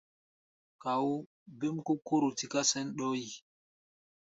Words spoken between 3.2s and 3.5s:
yi.